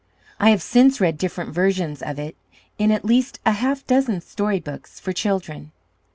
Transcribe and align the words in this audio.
I 0.39 0.49
have 0.49 0.63
since 0.63 0.99
read 0.99 1.19
different 1.19 1.51
versions 1.53 2.01
of 2.01 2.17
it 2.17 2.35
in 2.79 2.89
at 2.91 3.05
least 3.05 3.39
a 3.45 3.51
half 3.51 3.85
dozen 3.85 4.19
story 4.21 4.59
books 4.59 4.99
for 4.99 5.13
children. 5.13 5.71